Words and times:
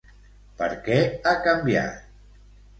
Per 0.61 0.69
què 0.87 0.97
ha 1.21 1.35
canviat? 1.51 2.13